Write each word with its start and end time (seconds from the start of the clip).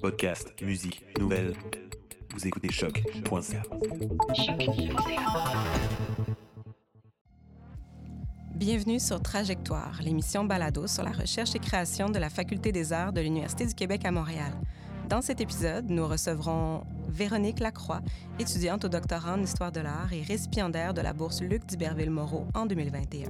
Podcast, 0.00 0.54
musique, 0.62 1.04
nouvelles. 1.18 1.54
Vous 2.32 2.46
écoutez 2.46 2.70
choc.ca. 2.70 3.62
Bienvenue 8.54 8.98
sur 8.98 9.20
Trajectoire, 9.20 10.00
l'émission 10.02 10.44
balado 10.44 10.86
sur 10.86 11.02
la 11.02 11.10
recherche 11.10 11.54
et 11.54 11.58
création 11.58 12.08
de 12.08 12.18
la 12.18 12.30
Faculté 12.30 12.72
des 12.72 12.92
arts 12.92 13.12
de 13.12 13.20
l'Université 13.20 13.66
du 13.66 13.74
Québec 13.74 14.04
à 14.04 14.10
Montréal. 14.10 14.52
Dans 15.08 15.20
cet 15.20 15.40
épisode, 15.40 15.90
nous 15.90 16.06
recevrons 16.06 16.84
Véronique 17.08 17.60
Lacroix, 17.60 18.00
étudiante 18.38 18.84
au 18.84 18.88
doctorat 18.88 19.34
en 19.34 19.42
histoire 19.42 19.72
de 19.72 19.80
l'art 19.80 20.12
et 20.12 20.22
récipiendaire 20.22 20.94
de 20.94 21.00
la 21.00 21.12
bourse 21.12 21.42
Luc 21.42 21.66
d'Iberville-Moreau 21.66 22.46
en 22.54 22.64
2021. 22.64 23.28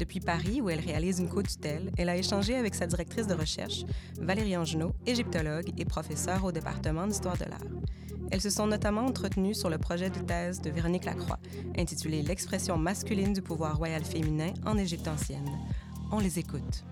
Depuis 0.00 0.20
Paris, 0.20 0.62
où 0.62 0.70
elle 0.70 0.80
réalise 0.80 1.18
une 1.18 1.28
co-tutelle, 1.28 1.92
elle 1.98 2.08
a 2.08 2.16
échangé 2.16 2.56
avec 2.56 2.74
sa 2.74 2.86
directrice 2.86 3.26
de 3.26 3.34
recherche, 3.34 3.84
Valérie 4.18 4.56
Angenot, 4.56 4.94
égyptologue 5.06 5.74
et 5.76 5.84
professeure 5.84 6.42
au 6.42 6.52
département 6.52 7.06
d'histoire 7.06 7.36
de 7.36 7.44
l'art. 7.44 7.60
Elles 8.30 8.40
se 8.40 8.48
sont 8.48 8.66
notamment 8.66 9.04
entretenues 9.04 9.54
sur 9.54 9.68
le 9.68 9.76
projet 9.76 10.08
de 10.08 10.18
thèse 10.20 10.62
de 10.62 10.70
Véronique 10.70 11.04
Lacroix, 11.04 11.38
intitulé 11.76 12.22
L'expression 12.22 12.78
masculine 12.78 13.34
du 13.34 13.42
pouvoir 13.42 13.76
royal 13.76 14.02
féminin 14.02 14.54
en 14.64 14.78
Égypte 14.78 15.06
ancienne. 15.06 15.58
On 16.10 16.18
les 16.18 16.38
écoute. 16.38 16.82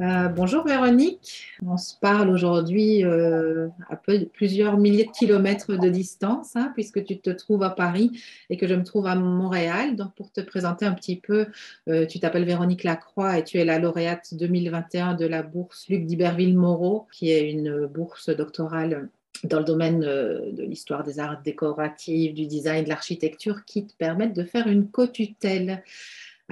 Euh, 0.00 0.28
bonjour 0.28 0.66
Véronique, 0.66 1.48
on 1.64 1.76
se 1.76 1.94
parle 2.00 2.30
aujourd'hui 2.30 3.04
euh, 3.04 3.68
à 3.90 4.00
plusieurs 4.32 4.78
milliers 4.78 5.04
de 5.04 5.10
kilomètres 5.10 5.76
de 5.76 5.88
distance, 5.90 6.56
hein, 6.56 6.72
puisque 6.74 7.04
tu 7.04 7.20
te 7.20 7.28
trouves 7.28 7.62
à 7.62 7.68
Paris 7.68 8.10
et 8.48 8.56
que 8.56 8.66
je 8.66 8.74
me 8.74 8.84
trouve 8.84 9.06
à 9.06 9.14
Montréal. 9.14 9.94
Donc 9.94 10.14
pour 10.14 10.32
te 10.32 10.40
présenter 10.40 10.86
un 10.86 10.94
petit 10.94 11.16
peu, 11.16 11.46
euh, 11.90 12.06
tu 12.06 12.20
t'appelles 12.20 12.46
Véronique 12.46 12.84
Lacroix 12.84 13.38
et 13.38 13.44
tu 13.44 13.58
es 13.58 13.66
la 13.66 13.78
lauréate 13.78 14.32
2021 14.32 15.12
de 15.14 15.26
la 15.26 15.42
bourse 15.42 15.86
Luc 15.90 16.06
d'Iberville-Moreau, 16.06 17.06
qui 17.12 17.30
est 17.30 17.50
une 17.50 17.86
bourse 17.86 18.30
doctorale 18.30 19.10
dans 19.44 19.58
le 19.58 19.64
domaine 19.64 20.00
de 20.00 20.62
l'histoire 20.62 21.02
des 21.02 21.18
arts 21.18 21.42
décoratifs, 21.42 22.32
du 22.32 22.46
design, 22.46 22.84
de 22.84 22.88
l'architecture, 22.88 23.64
qui 23.66 23.86
te 23.86 23.94
permettent 23.94 24.36
de 24.36 24.44
faire 24.44 24.68
une 24.68 24.88
co-tutelle. 24.88 25.82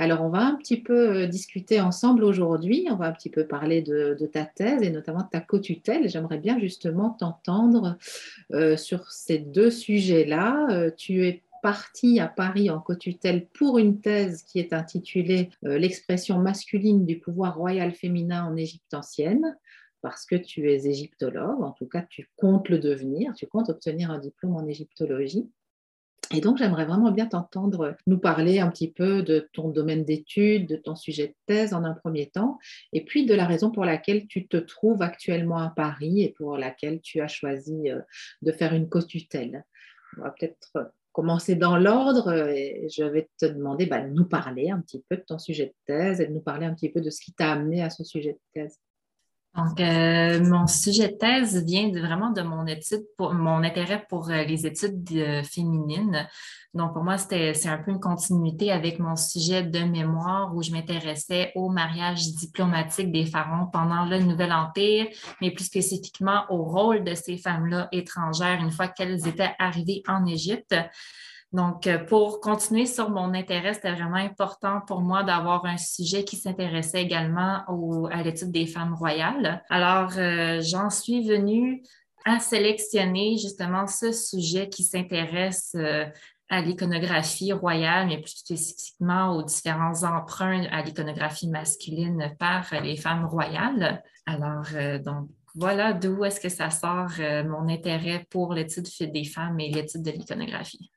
Alors, 0.00 0.22
on 0.22 0.30
va 0.30 0.46
un 0.46 0.54
petit 0.54 0.80
peu 0.80 1.24
euh, 1.24 1.26
discuter 1.26 1.78
ensemble 1.78 2.24
aujourd'hui. 2.24 2.86
On 2.90 2.96
va 2.96 3.08
un 3.08 3.12
petit 3.12 3.28
peu 3.28 3.46
parler 3.46 3.82
de, 3.82 4.16
ta 4.32 4.46
thèse 4.46 4.80
et 4.80 4.88
notamment 4.88 5.24
de 5.24 5.28
ta 5.28 5.40
co-tutelle. 5.40 6.08
J'aimerais 6.08 6.38
bien 6.38 6.58
justement 6.58 7.10
t'entendre 7.10 7.98
euh, 8.54 8.78
sur 8.78 9.12
ces 9.12 9.36
deux 9.36 9.70
sujets-là. 9.70 10.68
Euh, 10.70 10.90
tu 10.96 11.26
es 11.26 11.42
parti 11.62 12.18
à 12.18 12.28
Paris 12.28 12.70
en 12.70 12.80
co-tutelle 12.80 13.46
pour 13.48 13.76
une 13.76 14.00
thèse 14.00 14.42
qui 14.42 14.58
est 14.58 14.72
intitulée 14.72 15.50
L'expression 15.60 16.38
masculine 16.38 17.04
du 17.04 17.18
pouvoir 17.18 17.58
royal 17.58 17.92
féminin 17.92 18.46
en 18.46 18.56
Égypte 18.56 18.94
ancienne 18.94 19.54
parce 20.00 20.24
que 20.24 20.36
tu 20.36 20.70
es 20.70 20.86
égyptologue, 20.86 21.62
en 21.62 21.72
tout 21.72 21.84
cas 21.84 22.00
tu 22.00 22.30
comptes 22.36 22.70
le 22.70 22.78
devenir, 22.78 23.34
tu 23.34 23.46
comptes 23.46 23.68
obtenir 23.68 24.10
un 24.10 24.18
diplôme 24.18 24.56
en 24.56 24.66
égyptologie. 24.66 25.50
Et 26.32 26.40
donc, 26.40 26.58
j'aimerais 26.58 26.84
vraiment 26.84 27.10
bien 27.10 27.26
t'entendre 27.26 27.96
nous 28.06 28.18
parler 28.18 28.60
un 28.60 28.70
petit 28.70 28.92
peu 28.92 29.22
de 29.22 29.48
ton 29.52 29.68
domaine 29.68 30.04
d'études, 30.04 30.68
de 30.68 30.76
ton 30.76 30.94
sujet 30.94 31.28
de 31.28 31.34
thèse 31.46 31.74
en 31.74 31.82
un 31.82 31.94
premier 31.94 32.30
temps, 32.30 32.58
et 32.92 33.04
puis 33.04 33.26
de 33.26 33.34
la 33.34 33.46
raison 33.46 33.72
pour 33.72 33.84
laquelle 33.84 34.28
tu 34.28 34.46
te 34.46 34.56
trouves 34.56 35.02
actuellement 35.02 35.58
à 35.58 35.70
Paris 35.70 36.22
et 36.22 36.32
pour 36.36 36.56
laquelle 36.56 37.00
tu 37.00 37.20
as 37.20 37.26
choisi 37.26 37.90
euh, 37.90 38.00
de 38.42 38.52
faire 38.52 38.74
une 38.74 38.88
co-tutelle. 38.88 39.64
On 40.18 40.22
va 40.22 40.30
peut-être 40.30 40.92
commencer 41.12 41.56
dans 41.56 41.76
l'ordre 41.76 42.32
et 42.48 42.86
je 42.96 43.02
vais 43.02 43.28
te 43.38 43.46
demander 43.46 43.86
bah, 43.86 44.00
de 44.00 44.10
nous 44.10 44.24
parler 44.24 44.70
un 44.70 44.80
petit 44.80 45.04
peu 45.08 45.16
de 45.16 45.22
ton 45.22 45.38
sujet 45.38 45.66
de 45.66 45.74
thèse 45.86 46.20
et 46.20 46.26
de 46.26 46.32
nous 46.32 46.40
parler 46.40 46.66
un 46.66 46.74
petit 46.74 46.90
peu 46.90 47.00
de 47.00 47.10
ce 47.10 47.20
qui 47.20 47.32
t'a 47.32 47.50
amené 47.50 47.82
à 47.82 47.90
ce 47.90 48.04
sujet 48.04 48.34
de 48.34 48.40
thèse. 48.54 48.78
Donc, 49.56 49.80
euh, 49.80 50.44
mon 50.44 50.68
sujet 50.68 51.08
de 51.08 51.16
thèse 51.16 51.64
vient 51.64 51.90
vraiment 51.90 52.30
de 52.30 52.42
mon 52.42 52.66
étude, 52.66 53.04
pour, 53.16 53.34
mon 53.34 53.64
intérêt 53.64 54.04
pour 54.08 54.30
euh, 54.30 54.44
les 54.44 54.64
études 54.64 55.42
féminines. 55.44 56.28
Donc, 56.72 56.92
pour 56.92 57.02
moi, 57.02 57.18
c'est 57.18 57.66
un 57.66 57.78
peu 57.78 57.90
une 57.90 57.98
continuité 57.98 58.70
avec 58.70 59.00
mon 59.00 59.16
sujet 59.16 59.64
de 59.64 59.80
mémoire 59.80 60.54
où 60.54 60.62
je 60.62 60.70
m'intéressais 60.70 61.50
au 61.56 61.68
mariage 61.68 62.32
diplomatique 62.36 63.10
des 63.10 63.26
pharaons 63.26 63.66
pendant 63.72 64.04
le 64.04 64.20
Nouvel 64.20 64.52
Empire, 64.52 65.08
mais 65.40 65.50
plus 65.50 65.64
spécifiquement 65.64 66.44
au 66.48 66.62
rôle 66.62 67.02
de 67.02 67.14
ces 67.16 67.36
femmes-là 67.36 67.88
étrangères 67.90 68.60
une 68.62 68.70
fois 68.70 68.86
qu'elles 68.86 69.26
étaient 69.26 69.52
arrivées 69.58 70.04
en 70.06 70.24
Égypte. 70.26 70.76
Donc, 71.52 71.88
euh, 71.88 71.98
pour 71.98 72.40
continuer 72.40 72.86
sur 72.86 73.10
mon 73.10 73.34
intérêt, 73.34 73.74
c'était 73.74 73.92
vraiment 73.92 74.16
important 74.16 74.80
pour 74.86 75.00
moi 75.00 75.24
d'avoir 75.24 75.64
un 75.66 75.78
sujet 75.78 76.22
qui 76.24 76.36
s'intéressait 76.36 77.02
également 77.02 77.64
à 78.12 78.22
l'étude 78.22 78.52
des 78.52 78.66
femmes 78.66 78.94
royales. 78.94 79.64
Alors, 79.68 80.12
euh, 80.16 80.60
j'en 80.62 80.90
suis 80.90 81.26
venue 81.26 81.82
à 82.24 82.38
sélectionner 82.38 83.36
justement 83.36 83.88
ce 83.88 84.12
sujet 84.12 84.68
qui 84.68 84.84
s'intéresse 84.84 85.72
euh, 85.74 86.06
à 86.50 86.60
l'iconographie 86.60 87.52
royale, 87.52 88.06
mais 88.06 88.18
plus 88.18 88.36
spécifiquement 88.36 89.34
aux 89.34 89.42
différents 89.42 90.04
emprunts 90.04 90.66
à 90.70 90.82
l'iconographie 90.82 91.48
masculine 91.48 92.32
par 92.38 92.66
les 92.80 92.96
femmes 92.96 93.24
royales. 93.24 94.04
Alors, 94.26 94.66
donc, 95.04 95.28
voilà 95.54 95.92
d'où 95.92 96.24
est-ce 96.24 96.40
que 96.40 96.48
ça 96.48 96.70
sort 96.70 97.12
mon 97.46 97.68
intérêt 97.68 98.26
pour 98.30 98.52
l'étude 98.52 98.86
des 99.12 99.24
femmes 99.24 99.60
et 99.60 99.70
l'étude 99.70 100.02
de 100.02 100.10
l'iconographie. 100.10 100.90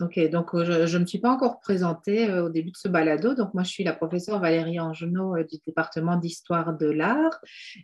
Ok, 0.00 0.18
donc 0.30 0.54
euh, 0.54 0.86
je 0.86 0.96
ne 0.96 1.02
me 1.02 1.06
suis 1.06 1.18
pas 1.18 1.30
encore 1.30 1.60
présentée 1.60 2.30
euh, 2.30 2.46
au 2.46 2.48
début 2.48 2.70
de 2.70 2.76
ce 2.76 2.88
balado. 2.88 3.34
Donc 3.34 3.52
moi, 3.52 3.64
je 3.64 3.70
suis 3.70 3.84
la 3.84 3.92
professeure 3.92 4.40
Valérie 4.40 4.80
Angenot 4.80 5.36
euh, 5.36 5.44
du 5.44 5.58
département 5.66 6.16
d'histoire 6.16 6.74
de 6.74 6.86
l'art. 6.86 7.38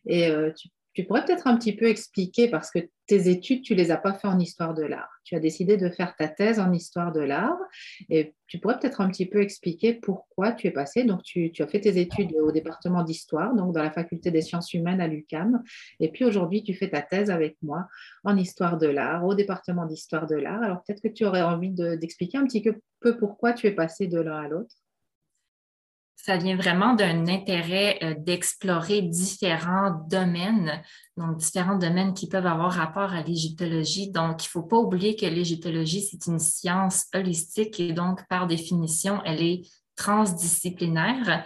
Et 0.06 0.32
tu 0.56 0.68
tu 0.96 1.04
pourrais 1.04 1.26
peut-être 1.26 1.46
un 1.46 1.58
petit 1.58 1.76
peu 1.76 1.84
expliquer, 1.84 2.48
parce 2.48 2.70
que 2.70 2.78
tes 3.06 3.28
études, 3.28 3.60
tu 3.60 3.74
ne 3.74 3.78
les 3.78 3.90
as 3.90 3.98
pas 3.98 4.14
fait 4.14 4.28
en 4.28 4.38
histoire 4.38 4.72
de 4.72 4.82
l'art. 4.82 5.10
Tu 5.24 5.34
as 5.34 5.40
décidé 5.40 5.76
de 5.76 5.90
faire 5.90 6.16
ta 6.16 6.26
thèse 6.26 6.58
en 6.58 6.72
histoire 6.72 7.12
de 7.12 7.20
l'art. 7.20 7.58
Et 8.08 8.34
tu 8.46 8.58
pourrais 8.58 8.78
peut-être 8.78 9.02
un 9.02 9.10
petit 9.10 9.26
peu 9.26 9.42
expliquer 9.42 9.92
pourquoi 9.92 10.52
tu 10.52 10.68
es 10.68 10.70
passé. 10.70 11.04
Donc, 11.04 11.22
tu, 11.22 11.52
as 11.58 11.66
fait 11.66 11.80
tes 11.80 12.00
études 12.00 12.32
au 12.40 12.50
département 12.50 13.02
d'histoire, 13.02 13.54
donc 13.54 13.74
dans 13.74 13.82
la 13.82 13.90
faculté 13.90 14.30
des 14.30 14.40
sciences 14.40 14.72
humaines 14.72 15.02
à 15.02 15.06
l'UCAM. 15.06 15.62
Et 16.00 16.10
puis 16.10 16.24
aujourd'hui, 16.24 16.62
tu 16.64 16.72
fais 16.72 16.88
ta 16.88 17.02
thèse 17.02 17.30
avec 17.30 17.58
moi 17.60 17.86
en 18.24 18.34
histoire 18.38 18.78
de 18.78 18.86
l'art, 18.86 19.22
au 19.26 19.34
département 19.34 19.84
d'histoire 19.84 20.26
de 20.26 20.36
l'art. 20.36 20.62
Alors, 20.62 20.82
peut-être 20.82 21.02
que 21.02 21.08
tu 21.08 21.26
aurais 21.26 21.42
envie 21.42 21.72
d'expliquer 21.72 22.38
un 22.38 22.46
petit 22.46 22.64
peu 23.00 23.18
pourquoi 23.18 23.52
tu 23.52 23.66
es 23.66 23.72
passé 23.72 24.06
de 24.06 24.18
l'un 24.18 24.44
à 24.44 24.48
l'autre 24.48 24.74
ça 26.26 26.38
vient 26.38 26.56
vraiment 26.56 26.94
d'un 26.94 27.28
intérêt 27.28 28.00
euh, 28.02 28.14
d'explorer 28.18 29.00
différents 29.00 29.92
domaines, 30.10 30.82
donc 31.16 31.36
différents 31.36 31.78
domaines 31.78 32.14
qui 32.14 32.28
peuvent 32.28 32.46
avoir 32.46 32.72
rapport 32.72 33.12
à 33.12 33.22
l'égyptologie. 33.22 34.10
Donc, 34.10 34.42
il 34.42 34.48
ne 34.48 34.50
faut 34.50 34.64
pas 34.64 34.76
oublier 34.76 35.14
que 35.14 35.24
l'égyptologie, 35.24 36.02
c'est 36.02 36.26
une 36.26 36.40
science 36.40 37.04
holistique 37.14 37.78
et 37.78 37.92
donc, 37.92 38.26
par 38.28 38.48
définition, 38.48 39.22
elle 39.24 39.40
est 39.40 39.62
transdisciplinaire. 39.94 41.44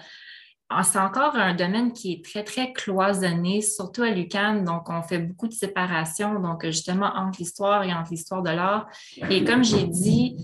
Ah, 0.70 0.82
c'est 0.82 0.98
encore 0.98 1.34
un 1.34 1.54
domaine 1.54 1.92
qui 1.92 2.14
est 2.14 2.24
très, 2.24 2.42
très 2.42 2.72
cloisonné, 2.72 3.60
surtout 3.60 4.02
à 4.02 4.10
l'UQAM. 4.10 4.64
Donc, 4.64 4.88
on 4.88 5.02
fait 5.02 5.18
beaucoup 5.18 5.48
de 5.48 5.52
séparation, 5.52 6.40
donc 6.40 6.64
justement 6.64 7.12
entre 7.16 7.38
l'histoire 7.40 7.82
et 7.82 7.92
entre 7.92 8.12
l'histoire 8.12 8.42
de 8.42 8.50
l'art. 8.50 8.86
Et 9.28 9.44
comme 9.44 9.62
j'ai 9.62 9.84
dit, 9.84 10.38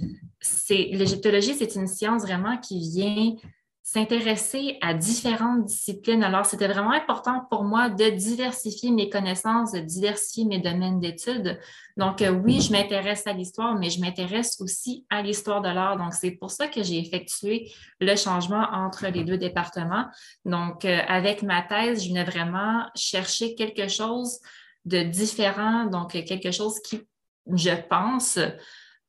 l'égyptologie, 0.69 1.55
c'est 1.55 1.75
une 1.75 1.87
science 1.87 2.23
vraiment 2.23 2.59
qui 2.59 2.81
vient 2.81 3.35
s'intéresser 3.87 4.79
à 4.83 4.95
différentes 4.95 5.65
disciplines. 5.67 6.25
Alors, 6.25 6.45
c'était 6.45 6.67
vraiment 6.67 6.91
important 6.91 7.47
pour 7.49 7.63
moi 7.63 7.89
de 7.89 8.11
diversifier 8.11 8.91
mes 8.91 9.09
connaissances, 9.09 9.71
de 9.71 9.79
diversifier 9.79 10.45
mes 10.45 10.59
domaines 10.59 10.99
d'études. 10.99 11.57
Donc, 11.97 12.21
euh, 12.21 12.31
oui, 12.31 12.61
je 12.61 12.73
m'intéresse 12.73 13.29
à 13.29 13.33
l'histoire, 13.33 13.77
mais 13.77 13.89
je 13.91 14.01
m'intéresse 14.01 14.61
aussi 14.61 15.07
à 15.09 15.23
l'histoire 15.23 15.63
de 15.63 15.69
l'art. 15.69 15.97
Donc, 15.99 16.15
c'est 16.15 16.33
pour 16.33 16.51
ça 16.51 16.67
que 16.67 16.83
j'ai 16.83 16.99
effectué 16.99 17.71
le 18.01 18.17
changement 18.17 18.67
entre 18.73 19.07
les 19.07 19.23
deux 19.23 19.39
départements. 19.39 20.07
Donc, 20.45 20.85
euh, 20.85 20.99
avec 21.07 21.45
ma 21.45 21.63
thèse, 21.63 22.03
je 22.03 22.09
venais 22.09 22.25
vraiment 22.25 22.87
chercher 22.97 23.55
quelque 23.55 23.87
chose 23.87 24.41
de 24.85 25.05
différent, 25.05 25.85
donc 25.85 26.11
quelque 26.11 26.51
chose 26.51 26.81
qui, 26.81 27.03
je 27.55 27.71
pense, 27.89 28.41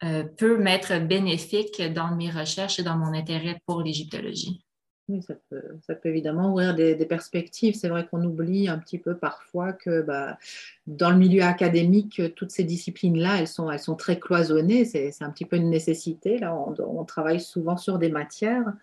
euh, 0.03 0.23
peut 0.23 0.59
m'être 0.59 0.99
bénéfique 0.99 1.81
dans 1.81 2.15
mes 2.15 2.29
recherches 2.29 2.77
et 2.77 2.83
dans 2.83 2.95
mon 2.95 3.15
intérêt 3.15 3.59
pour 3.65 3.81
l'égyptologie. 3.81 4.66
Oui, 5.09 5.21
ça 5.21 5.35
peut, 5.49 5.63
ça 5.85 5.95
peut, 5.95 6.09
évidemment 6.09 6.51
ouvrir 6.51 6.75
des, 6.75 7.05
perspectives. 7.05 7.75
C'est 7.75 7.87
vrai 7.87 8.05
qu'on 8.05 8.23
oublie 8.25 8.67
un 8.67 8.77
petit 8.77 8.97
peu 8.97 9.15
parfois 9.15 9.71
que 9.71 10.01
bah, 10.01 10.37
dans 10.85 11.09
le 11.11 11.15
milieu 11.15 11.43
académique, 11.43 12.21
toutes 12.35 12.51
ces 12.51 12.65
disciplines-là, 12.65 13.39
elles 13.39 13.47
sont, 13.47 13.71
elles 13.71 13.79
sont 13.79 13.95
très 13.95 14.19
cloisonnées. 14.19 14.83
C'est 14.83 15.21
un 15.21 15.29
petit 15.29 15.45
peu 15.45 15.55
une 15.55 15.69
nécessité. 15.69 16.39
Là, 16.39 16.53
on, 16.53 17.05
travaille 17.05 17.39
souvent 17.39 17.77
sur 17.77 17.99
des 17.99 18.09
matières. 18.09 18.73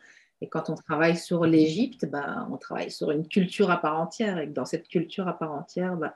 Et 0.40 0.48
quand 0.48 0.70
on 0.70 0.74
travaille 0.74 1.16
sur 1.18 1.44
l'Égypte, 1.44 2.06
bah, 2.06 2.48
on 2.50 2.56
travaille 2.56 2.90
sur 2.90 3.10
une 3.10 3.28
culture 3.28 3.70
à 3.70 3.80
part 3.80 4.00
entière. 4.00 4.38
Et 4.38 4.46
dans 4.46 4.64
cette 4.64 4.88
culture 4.88 5.28
à 5.28 5.38
part 5.38 5.52
entière, 5.52 5.96
bah, 5.96 6.14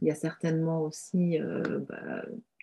il 0.00 0.08
y 0.08 0.10
a 0.10 0.14
certainement 0.14 0.82
aussi 0.82 1.38
euh, 1.38 1.80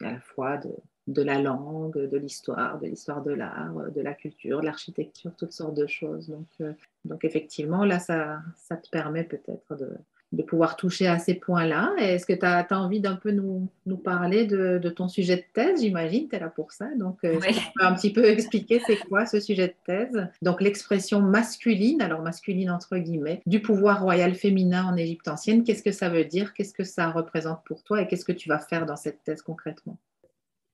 à 0.01 0.12
la 0.13 0.19
fois 0.19 0.57
de, 0.57 0.69
de 1.07 1.21
la 1.21 1.39
langue, 1.39 1.98
de 1.98 2.18
l'histoire, 2.18 2.80
de 2.80 2.88
l'histoire 2.88 3.24
de 3.24 3.31
l'art, 3.31 3.92
de 3.94 4.01
la 4.01 4.13
culture, 4.13 4.62
de 4.62 4.65
l'architecture, 4.65 5.31
toutes 5.38 5.53
sortes 5.53 5.75
de 5.75 5.88
choses. 5.88 6.30
Donc, 6.30 6.48
euh, 6.62 6.74
donc 7.06 7.25
effectivement, 7.25 7.86
là, 7.86 8.00
ça, 8.00 8.39
ça 8.56 8.77
te 8.77 8.89
permet 8.89 9.24
peut-être 9.24 9.75
de, 9.75 9.89
de 10.31 10.44
pouvoir 10.44 10.77
toucher 10.77 11.07
à 11.07 11.19
ces 11.19 11.33
points-là. 11.33 11.94
Est-ce 11.98 12.25
que 12.25 12.33
tu 12.33 12.45
as, 12.45 12.65
envie 12.71 13.01
d'un 13.01 13.15
peu 13.15 13.31
nous, 13.31 13.68
nous 13.86 13.98
parler 13.98 14.45
de, 14.45 14.77
de, 14.77 14.89
ton 14.89 15.07
sujet 15.07 15.38
de 15.38 15.44
thèse? 15.53 15.81
J'imagine, 15.81 16.30
tu 16.30 16.36
es 16.36 16.39
là 16.39 16.48
pour 16.50 16.71
ça. 16.71 16.88
Donc, 16.98 17.18
euh, 17.24 17.39
tu 17.39 17.53
peux 17.75 17.86
un 17.86 17.94
petit 17.94 18.13
peu 18.13 18.25
expliquer 18.25 18.81
c'est 18.86 18.98
quoi 18.98 19.25
ce 19.25 19.39
sujet 19.39 19.68
de 19.68 19.74
thèse? 19.86 20.27
Donc, 20.42 20.62
l'expression 20.62 21.19
masculine, 21.19 22.01
alors 22.01 22.21
masculine 22.21 22.71
entre 22.71 22.98
guillemets, 22.98 23.42
du 23.45 23.62
pouvoir 23.62 24.01
royal 24.01 24.36
féminin 24.36 24.86
en 24.86 24.95
Égypte 24.95 25.27
ancienne, 25.27 25.63
qu'est-ce 25.63 25.83
que 25.83 25.92
ça 25.92 26.09
veut 26.09 26.25
dire? 26.25 26.53
Qu'est-ce 26.53 26.74
que 26.74 26.83
ça 26.83 27.09
représente 27.09 27.63
pour 27.65 27.83
toi? 27.83 28.01
Et 28.01 28.07
qu'est-ce 28.07 28.25
que 28.25 28.31
tu 28.31 28.48
vas 28.48 28.59
faire 28.59 28.86
dans 28.86 28.98
cette 28.98 29.24
thèse 29.24 29.42
concrètement? 29.42 29.98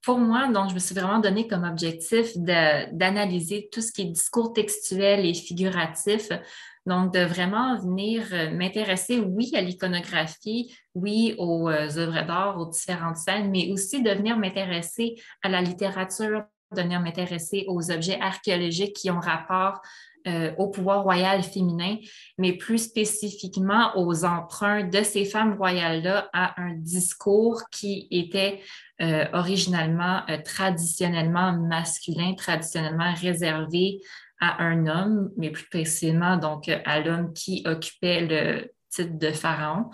Pour 0.07 0.19
moi, 0.19 0.48
donc, 0.48 0.69
je 0.69 0.74
me 0.74 0.80
suis 0.80 0.95
vraiment 0.95 1.19
donné 1.19 1.50
comme 1.50 1.65
objectif 1.65 2.38
d'analyser 2.38 3.68
tout 3.69 3.81
ce 3.81 3.92
qui 3.92 4.04
est 4.04 4.06
discours 4.06 4.54
textuel 4.54 5.25
et 5.25 5.33
figuratif. 5.33 6.30
Donc, 6.86 7.13
de 7.13 7.19
vraiment 7.19 7.77
venir 7.77 8.24
euh, 8.31 8.50
m'intéresser, 8.51 9.19
oui, 9.19 9.51
à 9.54 9.59
l'iconographie, 9.59 10.74
oui, 10.95 11.36
aux 11.38 11.68
euh, 11.68 11.98
œuvres 11.98 12.25
d'art, 12.25 12.57
aux 12.57 12.69
différentes 12.69 13.18
scènes, 13.18 13.51
mais 13.51 13.69
aussi 13.74 14.01
de 14.01 14.09
venir 14.12 14.38
m'intéresser 14.38 15.15
à 15.44 15.50
la 15.50 15.62
littérature, 15.62 16.45
de 16.71 16.81
venir 16.81 17.01
m'intéresser 17.01 17.65
aux 17.68 17.92
objets 17.92 18.18
archéologiques 18.21 18.95
qui 18.95 19.12
ont 19.12 19.19
rapport 19.19 19.81
euh, 20.27 20.51
au 20.57 20.68
pouvoir 20.68 21.03
royal 21.03 21.41
féminin, 21.41 21.95
mais 22.38 22.53
plus 22.53 22.79
spécifiquement 22.79 23.94
aux 23.95 24.25
emprunts 24.25 24.83
de 24.83 25.01
ces 25.01 25.24
femmes 25.24 25.56
royales-là 25.56 26.29
à 26.33 26.62
un 26.62 26.74
discours 26.74 27.62
qui 27.71 28.09
était 28.12 28.59
euh, 29.01 29.25
originalement 29.31 30.24
euh, 30.29 30.38
traditionnellement 30.44 31.53
masculin, 31.53 32.33
traditionnellement 32.33 33.13
réservé 33.13 34.00
à 34.41 34.63
un 34.63 34.88
homme, 34.88 35.31
mais 35.38 35.50
plus 35.50 35.69
précisément 35.69 36.35
donc 36.35 36.68
à 36.68 37.00
l'homme 37.00 37.31
qui 37.31 37.63
occupait 37.65 38.21
le 38.21 38.74
titre 38.89 39.18
de 39.18 39.31
pharaon. 39.31 39.85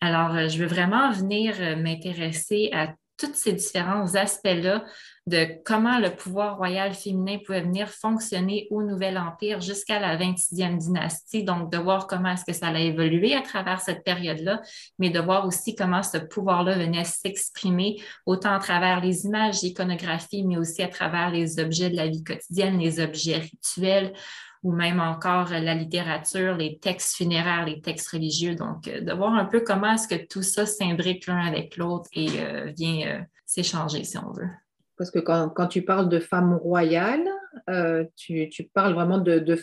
Alors, 0.00 0.48
je 0.48 0.58
veux 0.58 0.66
vraiment 0.66 1.12
venir 1.12 1.54
m'intéresser 1.76 2.70
à 2.72 2.94
tous 3.26 3.34
ces 3.34 3.52
différents 3.52 4.14
aspects-là 4.14 4.84
de 5.26 5.46
comment 5.64 5.98
le 5.98 6.10
pouvoir 6.10 6.56
royal 6.56 6.94
féminin 6.94 7.38
pouvait 7.44 7.60
venir 7.60 7.88
fonctionner 7.88 8.66
au 8.70 8.82
Nouvel 8.82 9.16
Empire 9.16 9.60
jusqu'à 9.60 10.00
la 10.00 10.16
26e 10.16 10.78
dynastie. 10.78 11.44
Donc, 11.44 11.70
de 11.70 11.78
voir 11.78 12.08
comment 12.08 12.32
est-ce 12.32 12.44
que 12.44 12.52
ça 12.52 12.68
a 12.68 12.78
évolué 12.78 13.34
à 13.34 13.42
travers 13.42 13.80
cette 13.80 14.02
période-là, 14.02 14.60
mais 14.98 15.10
de 15.10 15.20
voir 15.20 15.46
aussi 15.46 15.76
comment 15.76 16.02
ce 16.02 16.18
pouvoir-là 16.18 16.76
venait 16.76 17.04
s'exprimer 17.04 18.02
autant 18.26 18.54
à 18.54 18.58
travers 18.58 19.00
les 19.00 19.24
images, 19.24 19.62
l'iconographie, 19.62 20.44
mais 20.44 20.56
aussi 20.56 20.82
à 20.82 20.88
travers 20.88 21.30
les 21.30 21.60
objets 21.60 21.90
de 21.90 21.96
la 21.96 22.08
vie 22.08 22.24
quotidienne, 22.24 22.78
les 22.78 22.98
objets 22.98 23.38
rituels 23.38 24.12
ou 24.62 24.72
même 24.72 25.00
encore 25.00 25.50
la 25.50 25.74
littérature, 25.74 26.56
les 26.56 26.78
textes 26.78 27.16
funéraires, 27.16 27.66
les 27.66 27.80
textes 27.80 28.10
religieux. 28.10 28.54
Donc, 28.54 28.86
euh, 28.88 29.00
de 29.00 29.12
voir 29.12 29.34
un 29.34 29.44
peu 29.44 29.60
comment 29.60 29.94
est-ce 29.94 30.08
que 30.08 30.26
tout 30.26 30.42
ça 30.42 30.66
s'imbrique 30.66 31.26
l'un 31.26 31.44
avec 31.44 31.76
l'autre 31.76 32.08
et 32.12 32.28
euh, 32.40 32.72
vient 32.76 33.06
euh, 33.06 33.20
s'échanger, 33.44 34.04
si 34.04 34.18
on 34.18 34.32
veut. 34.32 34.48
Parce 35.02 35.10
que 35.10 35.18
quand, 35.18 35.66
tu 35.66 35.82
parles 35.82 36.08
de 36.08 36.20
femmes 36.20 36.54
royales, 36.54 37.28
euh, 37.68 38.04
tu, 38.14 38.48
parles 38.72 38.94
vraiment 38.94 39.18
de, 39.18 39.40
de 39.40 39.54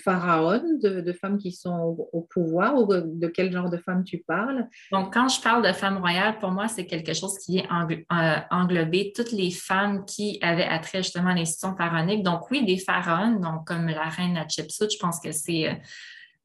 de, 1.01 1.13
femmes 1.13 1.37
qui 1.37 1.53
sont 1.53 1.95
au, 2.11 2.27
pouvoir, 2.29 2.75
ou 2.75 2.85
de 2.85 3.27
quel 3.27 3.49
genre 3.49 3.69
de 3.69 3.77
femmes 3.77 4.03
tu 4.03 4.17
parles? 4.17 4.67
Donc, 4.91 5.13
quand 5.13 5.29
je 5.29 5.39
parle 5.41 5.65
de 5.65 5.71
femmes 5.71 5.99
royales, 5.99 6.39
pour 6.39 6.51
moi, 6.51 6.67
c'est 6.67 6.85
quelque 6.85 7.13
chose 7.13 7.37
qui 7.39 7.53
vient 7.53 7.87
euh, 7.89 8.35
englober 8.51 9.13
toutes 9.15 9.31
les 9.31 9.51
femmes 9.51 10.03
qui 10.03 10.39
avaient 10.41 10.65
attrait 10.65 11.03
justement 11.03 11.29
à 11.29 11.35
l'institution 11.35 11.73
pharaonique. 11.77 12.21
Donc, 12.21 12.51
oui, 12.51 12.65
des 12.65 12.77
pharaons, 12.77 13.39
donc 13.39 13.65
comme 13.65 13.87
la 13.87 14.09
reine 14.09 14.35
Hatshepsut, 14.35 14.91
je 14.91 14.97
pense 14.99 15.21
que 15.21 15.31
c'est 15.31 15.69
euh, 15.69 15.73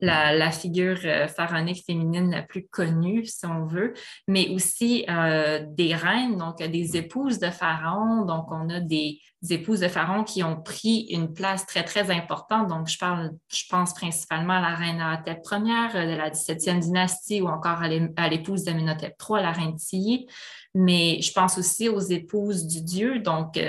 la, 0.04 0.50
figure 0.50 0.98
euh, 1.04 1.26
pharaonique 1.28 1.84
féminine 1.84 2.30
la 2.30 2.42
plus 2.42 2.66
connue, 2.66 3.24
si 3.26 3.46
on 3.46 3.64
veut, 3.64 3.94
mais 4.28 4.48
aussi 4.50 5.04
euh, 5.08 5.64
des 5.68 5.94
reines, 5.94 6.36
donc 6.36 6.62
des 6.62 6.96
épouses 6.96 7.38
de 7.38 7.50
Pharaon. 7.50 8.24
Donc, 8.24 8.46
on 8.50 8.68
a 8.70 8.80
des, 8.80 9.18
épouses 9.50 9.80
de 9.80 9.88
Pharaon 9.88 10.24
qui 10.24 10.42
ont 10.42 10.60
pris 10.60 11.06
une 11.10 11.32
place 11.32 11.66
très, 11.66 11.84
très 11.84 12.10
importante. 12.10 12.68
Donc, 12.68 12.88
je, 12.88 12.98
parle, 12.98 13.32
je 13.52 13.64
pense 13.68 13.92
principalement 13.92 14.54
à 14.54 14.60
la 14.60 14.74
reine 14.74 15.02
Ier 15.26 15.96
euh, 15.96 16.12
de 16.12 16.16
la 16.16 16.30
17e 16.30 16.80
dynastie 16.80 17.42
ou 17.42 17.48
encore 17.48 17.82
à 17.82 18.28
l'épouse 18.28 18.64
d'Amenhotep 18.64 19.14
III, 19.20 19.42
la 19.42 19.52
reine 19.52 19.76
Tilly. 19.76 20.26
Mais 20.74 21.20
je 21.20 21.32
pense 21.32 21.58
aussi 21.58 21.88
aux 21.88 22.00
épouses 22.00 22.66
du 22.66 22.82
dieu, 22.82 23.20
donc 23.20 23.60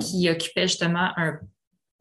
qui 0.00 0.30
occupaient 0.30 0.68
justement 0.68 1.10
un 1.18 1.38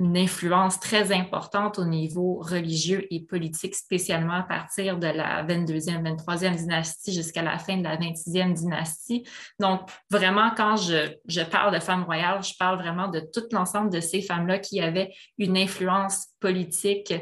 une 0.04 0.18
influence 0.18 0.80
très 0.80 1.14
importante 1.14 1.80
au 1.80 1.86
niveau 1.86 2.40
religieux 2.42 3.08
et 3.10 3.22
politique, 3.22 3.74
spécialement 3.74 4.34
à 4.34 4.44
partir 4.44 4.98
de 4.98 5.08
la 5.08 5.46
22e, 5.46 6.04
23e 6.04 6.58
dynastie 6.58 7.14
jusqu'à 7.14 7.42
la 7.42 7.58
fin 7.58 7.78
de 7.78 7.84
la 7.84 7.96
26e 7.96 8.54
dynastie. 8.54 9.24
Donc, 9.60 9.90
vraiment, 10.12 10.52
quand 10.56 10.76
je, 10.76 11.16
je 11.26 11.42
parle 11.42 11.74
de 11.74 11.80
femmes 11.80 12.04
royales, 12.04 12.44
je 12.44 12.54
parle 12.60 12.80
vraiment 12.80 13.08
de 13.08 13.22
tout 13.22 13.44
l'ensemble 13.52 13.92
de 13.92 14.02
ces 14.02 14.22
femmes-là 14.22 14.60
qui 14.60 14.82
avaient 14.82 15.14
une 15.38 15.58
influence 15.58 16.28
politique, 16.42 17.14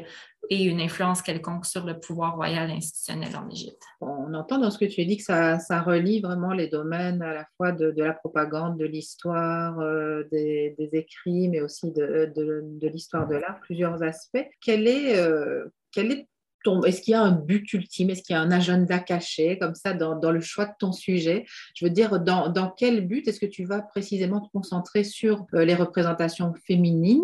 et 0.50 0.64
une 0.64 0.80
influence 0.80 1.22
quelconque 1.22 1.66
sur 1.66 1.84
le 1.84 1.98
pouvoir 1.98 2.36
royal 2.36 2.70
institutionnel 2.70 3.34
en 3.36 3.48
Égypte. 3.48 3.82
On 4.00 4.34
entend 4.34 4.58
dans 4.58 4.70
ce 4.70 4.78
que 4.78 4.84
tu 4.84 5.04
dis 5.04 5.16
que 5.16 5.22
ça, 5.22 5.58
relie 5.82 6.20
vraiment 6.20 6.52
les 6.52 6.68
domaines 6.68 7.22
à 7.22 7.32
la 7.32 7.46
fois 7.56 7.72
de, 7.72 7.92
la 7.96 8.12
propagande, 8.12 8.78
de 8.78 8.84
l'histoire, 8.84 9.78
euh, 9.80 10.24
des, 10.30 10.74
écrits, 10.92 11.48
mais 11.48 11.60
aussi 11.60 11.92
de, 11.92 12.32
de 12.34 12.88
l'histoire 12.88 13.28
de 13.28 13.36
l'art, 13.36 13.60
plusieurs 13.60 14.02
aspects. 14.02 14.46
Quel 14.60 14.86
est, 14.86 15.18
euh, 15.18 15.64
quel 15.92 16.12
est 16.12 16.28
est-ce 16.84 17.02
qu'il 17.02 17.12
y 17.12 17.14
a 17.14 17.22
un 17.22 17.32
but 17.32 17.72
ultime? 17.72 18.10
Est-ce 18.10 18.22
qu'il 18.22 18.34
y 18.34 18.36
a 18.36 18.40
un 18.40 18.50
agenda 18.50 18.98
caché? 18.98 19.58
Comme 19.58 19.74
ça 19.74 19.92
dans, 19.92 20.30
le 20.30 20.40
choix 20.40 20.66
de 20.66 20.72
ton 20.78 20.92
sujet. 20.92 21.44
Je 21.74 21.84
veux 21.84 21.90
dire, 21.90 22.20
dans, 22.20 22.48
dans 22.48 22.70
quel 22.70 23.06
but 23.06 23.26
est-ce 23.28 23.40
que 23.40 23.46
tu 23.46 23.64
vas 23.64 23.82
précisément 23.82 24.40
te 24.40 24.50
concentrer 24.50 25.04
sur 25.04 25.46
euh, 25.54 25.64
les 25.64 25.74
représentations 25.74 26.52
féminines? 26.66 27.22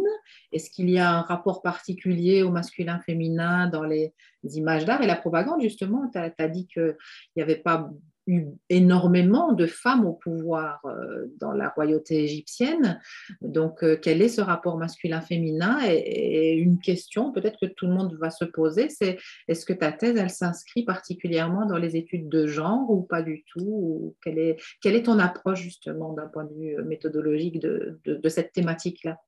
Est-ce 0.52 0.70
qu'il 0.70 0.90
y 0.90 0.99
a 0.99 1.11
un 1.11 1.23
rapport 1.23 1.62
particulier 1.62 2.43
au 2.43 2.50
masculin-féminin 2.50 3.69
dans 3.69 3.85
les 3.85 4.14
images 4.44 4.85
d'art 4.85 5.02
et 5.02 5.06
la 5.06 5.17
propagande? 5.17 5.61
Justement, 5.61 6.08
tu 6.11 6.19
as, 6.19 6.49
dit 6.49 6.67
qu'il 6.67 6.96
n'y 7.37 7.43
avait 7.43 7.56
pas 7.56 7.90
eu 8.29 8.47
énormément 8.69 9.53
de 9.53 9.67
femmes 9.67 10.07
au 10.07 10.13
pouvoir 10.13 10.81
euh, 10.85 11.27
dans 11.41 11.53
la 11.53 11.71
royauté 11.71 12.23
égyptienne. 12.23 13.01
Donc, 13.41 13.83
euh, 13.83 13.99
quel 14.01 14.21
est 14.23 14.29
ce 14.29 14.43
rapport 14.43 14.77
masculin-féminin? 14.77 15.81
Et, 15.89 16.57
une 16.59 16.79
question 16.79 17.33
peut-être 17.33 17.59
que 17.61 17.67
tout 17.67 17.87
le 17.87 17.95
monde 17.95 18.17
va 18.21 18.31
se 18.31 18.45
poser, 18.45 18.91
c'est 18.91 19.19
est-ce 19.49 19.65
que 19.65 19.73
ta 19.73 19.93
thèse, 19.93 20.17
elle 20.17 20.31
s'inscrit 20.31 20.85
particulièrement 20.85 21.67
dans 21.67 21.79
les 21.79 21.97
études 21.97 22.29
de 22.29 22.47
genre 22.47 22.91
ou 22.91 23.03
pas 23.03 23.23
du 23.23 23.45
tout? 23.45 23.67
Ou 23.67 24.17
quelle, 24.23 24.39
est, 24.39 24.57
quelle 24.83 24.95
est 24.95 25.05
ton 25.05 25.19
approche 25.19 25.62
justement 25.62 26.12
d'un 26.12 26.26
point 26.26 26.45
de 26.45 26.55
vue 26.55 26.76
méthodologique 26.85 27.61
de, 27.61 27.99
de, 28.05 28.29
cette 28.29 28.52
thématique-là? 28.52 29.19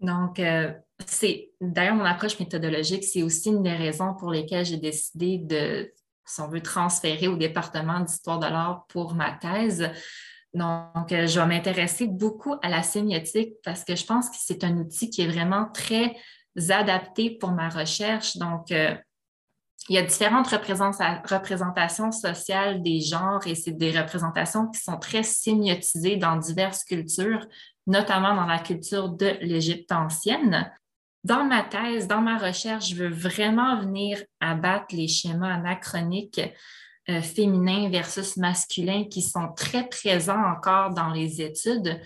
Donc, 0.00 0.40
euh, 0.40 0.72
c'est 1.06 1.50
d'ailleurs 1.60 1.94
mon 1.94 2.04
approche 2.04 2.38
méthodologique, 2.38 3.04
c'est 3.04 3.22
aussi 3.22 3.50
une 3.50 3.62
des 3.62 3.74
raisons 3.74 4.14
pour 4.14 4.30
lesquelles 4.30 4.64
j'ai 4.64 4.76
décidé 4.76 5.38
de 5.38 5.92
si 6.28 6.40
on 6.40 6.48
veut, 6.48 6.62
transférer 6.62 7.28
au 7.28 7.36
département 7.36 8.00
d'histoire 8.00 8.38
de 8.38 8.46
l'art 8.46 8.84
pour 8.88 9.14
ma 9.14 9.32
thèse. 9.32 9.90
Donc, 10.54 11.12
euh, 11.12 11.26
je 11.26 11.40
vais 11.40 11.46
m'intéresser 11.46 12.06
beaucoup 12.06 12.54
à 12.62 12.68
la 12.68 12.82
sémiotique 12.82 13.54
parce 13.64 13.84
que 13.84 13.96
je 13.96 14.04
pense 14.04 14.30
que 14.30 14.36
c'est 14.38 14.64
un 14.64 14.76
outil 14.78 15.10
qui 15.10 15.22
est 15.22 15.28
vraiment 15.28 15.68
très 15.72 16.16
adapté 16.70 17.30
pour 17.30 17.52
ma 17.52 17.68
recherche. 17.68 18.36
Donc, 18.36 18.72
euh, 18.72 18.94
il 19.88 19.94
y 19.94 19.98
a 19.98 20.02
différentes 20.02 20.48
représentations 20.48 22.12
sociales 22.12 22.82
des 22.82 23.00
genres 23.00 23.46
et 23.46 23.54
c'est 23.54 23.72
des 23.72 23.98
représentations 23.98 24.68
qui 24.68 24.80
sont 24.80 24.98
très 24.98 25.22
sémiotisées 25.22 26.16
dans 26.16 26.36
diverses 26.36 26.84
cultures, 26.84 27.46
notamment 27.86 28.34
dans 28.34 28.44
la 28.44 28.58
culture 28.58 29.08
de 29.08 29.38
l'Égypte 29.40 29.90
ancienne. 29.92 30.70
Dans 31.28 31.44
ma 31.44 31.62
thèse, 31.62 32.06
dans 32.06 32.22
ma 32.22 32.38
recherche, 32.38 32.88
je 32.88 32.94
veux 32.94 33.10
vraiment 33.10 33.78
venir 33.78 34.18
abattre 34.40 34.96
les 34.96 35.08
schémas 35.08 35.56
anachroniques 35.56 36.40
euh, 37.10 37.20
féminins 37.20 37.90
versus 37.90 38.38
masculins 38.38 39.04
qui 39.10 39.20
sont 39.20 39.52
très 39.54 39.86
présents 39.90 40.42
encore 40.42 40.94
dans 40.94 41.10
les 41.10 41.42
études. 41.42 42.00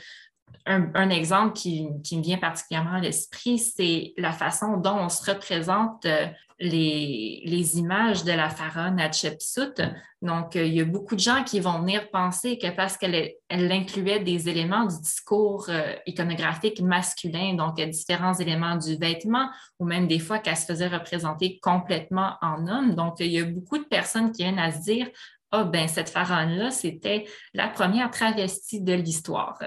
Un, 0.66 1.11
exemple 1.11 1.54
qui, 1.54 1.88
me 1.88 2.23
vient 2.23 2.38
particulièrement 2.38 2.94
à 2.94 3.00
l'esprit, 3.00 3.59
c'est 3.59 4.14
la 4.16 4.32
façon 4.32 4.76
dont 4.76 4.97
on 4.97 5.09
se 5.09 5.30
représente 5.30 6.06
euh, 6.06 6.26
les, 6.61 7.78
images 7.78 8.25
de 8.25 8.32
la 8.32 8.49
pharaone 8.49 9.00
Hatshepsut. 9.00 9.82
Donc, 10.21 10.54
euh, 10.54 10.64
il 10.64 10.75
y 10.75 10.80
a 10.80 10.85
beaucoup 10.85 11.16
de 11.16 11.21
gens 11.21 11.42
qui 11.42 11.59
vont 11.59 11.80
venir 11.80 12.11
penser 12.11 12.59
que 12.59 12.71
parce 12.71 12.97
qu'elle 12.97 13.32
elle 13.49 13.73
incluait 13.73 14.21
des 14.21 14.49
éléments 14.49 14.87
du 14.87 15.00
discours 15.00 15.66
euh, 15.68 15.94
iconographique 16.06 16.80
masculin, 16.80 17.54
donc 17.54 17.80
différents 17.80 18.35
éléments 18.35 18.76
du 18.76 18.97
vêtement, 18.97 19.49
ou 19.80 19.85
même 19.85 20.06
des 20.06 20.21
fois 20.21 20.38
qu'elle 20.38 20.56
se 20.56 20.66
faisait 20.66 20.88
représenter 20.88 21.59
complètement 21.61 22.35
en 22.40 22.68
homme. 22.68 22.94
Donc, 22.94 23.16
il 23.18 23.32
y 23.32 23.40
a 23.40 23.44
beaucoup 23.44 23.78
de 23.78 23.85
personnes 23.85 24.30
qui 24.32 24.42
viennent 24.42 24.59
à 24.59 24.71
se 24.71 24.82
dire, 24.82 25.09
ah, 25.50 25.64
oh, 25.66 25.71
ben, 25.71 25.87
cette 25.87 26.09
pharaone-là, 26.09 26.71
c'était 26.71 27.26
la 27.52 27.68
première 27.68 28.11
travestie 28.11 28.80
de 28.80 28.94
l'histoire. 28.94 29.59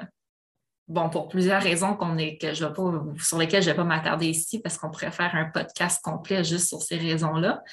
Bon, 0.88 1.10
pour 1.10 1.28
plusieurs 1.28 1.62
raisons 1.62 1.96
qu'on 1.96 2.18
est, 2.18 2.38
que 2.38 2.54
je 2.54 2.66
pas, 2.66 3.04
sur 3.22 3.38
lesquelles 3.38 3.64
je 3.64 3.70
ne 3.70 3.74
vais 3.74 3.78
pas 3.78 3.84
m'attarder 3.84 4.28
ici 4.28 4.60
parce 4.60 4.78
qu'on 4.78 4.90
pourrait 4.90 5.12
faire 5.12 5.34
un 5.34 5.46
podcast 5.46 6.02
complet 6.04 6.44
juste 6.44 6.70
sur 6.70 6.82
ces 6.82 6.98
raisons-là. 6.98 7.64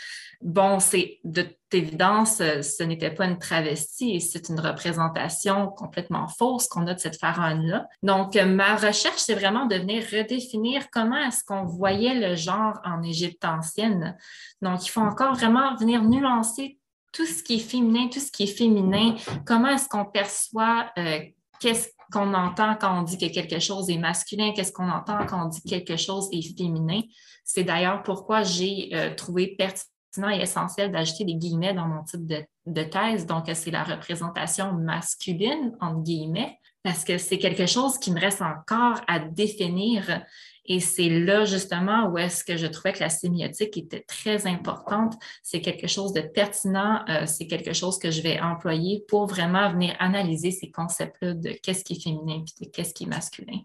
Bon, 0.41 0.81
c'est 0.81 1.21
de 1.23 1.43
toute 1.43 1.57
évidence, 1.73 2.41
euh, 2.41 2.63
ce 2.63 2.83
n'était 2.83 3.13
pas 3.13 3.27
une 3.27 3.39
travestie 3.39 4.17
et 4.17 4.21
c'est 4.21 4.49
une 4.49 4.59
représentation 4.59 5.69
complètement 5.69 6.27
fausse 6.27 6.67
qu'on 6.67 6.87
a 6.89 6.95
de 6.95 6.99
cette 6.99 7.19
pharaon-là. 7.19 7.87
Donc, 8.03 8.35
euh, 8.35 8.45
ma 8.45 8.75
recherche, 8.75 9.19
c'est 9.19 9.35
vraiment 9.35 9.67
de 9.67 9.77
venir 9.77 10.03
redéfinir 10.13 10.91
comment 10.91 11.19
est-ce 11.29 11.45
qu'on 11.45 11.65
voyait 11.65 12.15
le 12.15 12.35
genre 12.35 12.81
en 12.85 13.03
Égypte 13.05 13.45
ancienne. 13.45 14.17
Donc, 14.63 14.85
il 14.85 14.91
faut 14.91 15.01
encore 15.01 15.35
vraiment 15.35 15.77
venir 15.77 16.03
nuancer 16.03 16.79
tout 17.13 17.27
ce 17.27 17.43
qui 17.45 17.57
est 17.57 17.59
féminin, 17.61 18.09
tout 18.09 18.21
ce 18.21 18.33
qui 18.33 18.45
est 18.45 18.57
féminin, 18.59 19.15
comment 19.47 19.69
est-ce 19.69 19.89
qu'on 19.89 20.07
perçoit 20.07 20.87
euh, 20.99 21.21
qu'est-ce 21.61 21.91
qu'on 22.13 22.35
entend 22.35 22.77
quand 22.81 23.01
on 23.01 23.03
dit 23.03 23.19
que 23.19 23.33
quelque 23.33 23.59
chose 23.59 23.91
est 23.91 23.99
masculin, 23.99 24.53
qu'est-ce 24.55 24.73
qu'on 24.73 24.91
entend 24.91 25.27
quand 25.27 25.47
on 25.47 25.49
dit 25.49 25.63
que 25.63 25.69
quelque 25.69 25.97
chose 25.97 26.29
est 26.33 26.57
féminin. 26.57 27.01
C'est 27.45 27.65
d'ailleurs 27.65 28.03
pourquoi 28.03 28.43
j'ai 28.43 28.91
euh, 28.93 29.15
trouvé 29.15 29.57
pertinent 29.57 30.31
et 30.31 30.41
essentiel 30.41 30.93
d'ajouter 30.93 31.25
des 31.25 31.35
guillemets 31.35 31.75
dans 31.75 31.87
mon 31.87 32.05
type 32.05 32.27
de, 32.27 32.45
de 32.67 32.83
thèse. 32.85 33.27
Donc, 33.27 33.51
c'est 33.53 33.71
la 33.71 33.83
représentation 33.83 34.73
masculine, 34.75 35.77
entre 35.81 36.03
guillemets, 36.03 36.59
parce 36.83 37.05
que 37.05 37.19
c'est 37.19 37.39
quelque 37.39 37.67
chose 37.67 37.99
qui 37.99 38.13
me 38.13 38.21
reste 38.21 38.43
encore 38.43 39.01
à 39.09 39.19
définir 39.19 40.23
et 40.65 40.81
c'est 40.81 41.09
là 41.09 41.45
justement 41.45 42.09
où 42.09 42.19
est-ce 42.19 42.45
que 42.45 42.57
je 42.57 42.67
trouvais 42.67 42.93
que 42.93 43.01
la 43.01 43.11
sémiotique 43.11 43.77
était 43.77 44.05
très 44.07 44.47
importante. 44.47 45.15
C'est 45.43 45.61
quelque 45.61 45.89
chose 45.89 46.13
de 46.13 46.21
pertinent, 46.21 47.05
euh, 47.09 47.27
c'est 47.27 47.47
quelque 47.47 47.73
chose 47.73 47.99
que 47.99 48.11
je 48.11 48.23
vais 48.23 48.41
employer 48.41 49.05
pour 49.09 49.27
vraiment 49.27 49.71
venir 49.73 49.95
analyser 49.99 50.51
ces 50.51 50.71
concepts-là 50.71 51.35
de 51.35 51.51
qu'est-ce 51.63 51.85
qui 51.85 51.95
est 51.95 52.03
féminin 52.03 52.45
et 52.61 52.65
de 52.65 52.71
qu'est-ce 52.71 52.95
qui 52.95 53.05
est 53.05 53.09
masculin. 53.09 53.61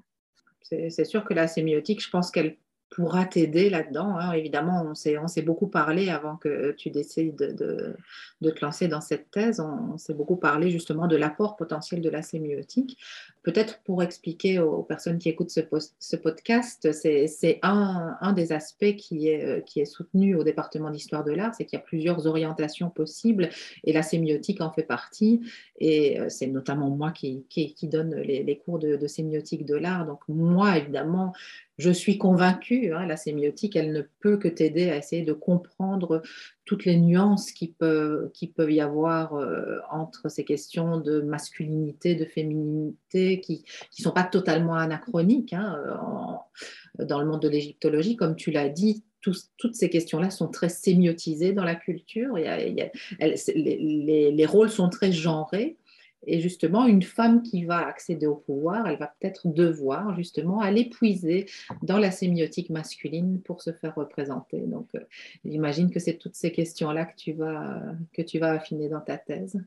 C'est 0.63 1.05
sûr 1.05 1.23
que 1.23 1.33
la 1.33 1.47
sémiotique, 1.47 2.03
je 2.03 2.09
pense 2.09 2.29
qu'elle 2.29 2.57
pourra 2.89 3.25
t'aider 3.25 3.69
là-dedans. 3.69 4.17
Hein. 4.17 4.31
Évidemment, 4.33 4.83
on 4.85 5.27
s'est 5.27 5.41
beaucoup 5.41 5.67
parlé 5.67 6.09
avant 6.09 6.37
que 6.37 6.71
tu 6.71 6.89
décides 6.89 7.35
de, 7.35 7.95
de, 8.41 8.51
te 8.51 8.63
lancer 8.63 8.87
dans 8.87 9.01
cette 9.01 9.29
thèse. 9.29 9.59
On, 9.59 9.97
s'est 9.97 10.13
beaucoup 10.13 10.37
parlé 10.37 10.71
justement 10.71 11.07
de 11.07 11.15
l'apport 11.15 11.55
potentiel 11.55 12.01
de 12.01 12.09
la 12.09 12.21
sémiotique. 12.21 12.97
Peut-être 13.47 13.79
pour 13.85 14.03
expliquer 14.03 14.59
aux, 14.59 14.83
personnes 14.83 15.19
qui 15.19 15.29
écoutent 15.29 15.51
ce, 15.51 16.15
podcast, 16.17 16.91
c'est 16.91 17.59
un, 17.63 18.33
des 18.35 18.51
aspects 18.51 18.97
qui 18.97 19.29
est, 19.29 19.65
qui 19.65 19.79
est 19.79 19.85
soutenu 19.85 20.35
au 20.35 20.43
département 20.43 20.89
d'histoire 20.89 21.23
de 21.23 21.31
l'art, 21.31 21.55
c'est 21.55 21.63
qu'il 21.63 21.79
y 21.79 21.81
a 21.81 21.85
plusieurs 21.85 22.27
orientations 22.27 22.89
possibles 22.89 23.47
et 23.85 23.93
la 23.93 24.03
sémiotique 24.03 24.59
en 24.59 24.69
fait 24.69 24.83
partie. 24.83 25.39
Et 25.79 26.19
euh, 26.19 26.27
c'est 26.27 26.47
notamment 26.47 26.89
moi 26.89 27.11
qui, 27.11 27.45
donne 27.83 28.15
les, 28.15 28.57
cours 28.57 28.79
de, 28.79 28.97
de 28.97 29.07
sémiotique 29.07 29.65
de 29.65 29.75
l'art. 29.75 30.05
Donc 30.05 30.19
moi, 30.27 30.77
évidemment, 30.77 31.31
je 31.77 31.91
suis 31.91 32.17
convaincue, 32.17 32.91
hein, 32.91 33.05
la 33.05 33.15
sémiotique, 33.15 33.77
elle 33.77 33.93
ne 33.93 34.01
peut 34.19 34.35
que 34.35 34.49
t'aider 34.49 34.89
à 34.89 34.97
essayer 34.97 35.21
de 35.21 35.33
comprendre 35.33 36.21
toutes 36.67 36.85
les 36.85 36.97
nuances 36.97 37.51
qui 37.51 37.69
peuvent, 37.69 38.29
qui 38.33 38.47
peuvent 38.47 38.71
y 38.71 38.81
avoir 38.81 39.33
euh, 39.33 39.79
entre 39.89 40.29
ces 40.29 40.43
questions 40.43 40.99
de 40.99 41.21
masculinité, 41.21 42.13
de 42.13 42.25
féminité, 42.25 43.39
qui 43.39 43.63
ne 43.97 44.03
sont 44.03 44.11
pas 44.11 44.25
totalement 44.25 44.75
anachroniques 44.75 45.53
hein, 45.53 45.81
dans 46.99 47.21
le 47.21 47.25
monde 47.25 47.41
de 47.41 47.47
l'égyptologie. 47.47 48.17
Comme 48.17 48.35
tu 48.35 48.51
l'as 48.51 48.67
dit, 48.69 49.05
toutes 49.21 49.75
ces 49.75 49.89
questions-là 49.89 50.29
sont 50.29 50.49
très 50.49 50.69
sémiotisées 50.69 51.53
dans 51.53 51.63
la 51.63 51.75
culture. 51.75 52.35
les, 52.35 52.91
les, 54.31 54.45
rôles 54.45 54.69
sont 54.69 54.89
très 54.89 55.11
genrés. 55.11 55.77
Et 56.25 56.39
justement, 56.39 56.85
une 56.85 57.03
femme 57.03 57.43
qui 57.43 57.65
va 57.65 57.85
accéder 57.85 58.25
au 58.25 58.35
pouvoir, 58.35 58.87
elle 58.87 58.97
va 58.97 59.13
peut-être 59.19 59.47
devoir 59.47 60.15
justement 60.15 60.59
aller 60.59 60.89
puiser 60.89 61.45
dans 61.83 61.97
la 61.97 62.11
sémiotique 62.11 62.69
masculine 62.69 63.41
pour 63.41 63.61
se 63.61 63.71
faire 63.71 63.95
représenter. 63.95 64.61
Donc, 64.61 64.89
euh, 64.95 64.99
j'imagine 65.45 65.91
que 65.91 65.99
c'est 65.99 66.17
toutes 66.17 66.35
ces 66.35 66.51
questions-là 66.51 67.05
que, 67.05 67.15
tu 67.15 67.33
vas, 67.33 67.81
que 68.13 68.21
tu 68.21 68.39
vas 68.39 68.51
affiner 68.51 68.89
dans 68.89 69.01
ta 69.01 69.17
thèse. 69.17 69.61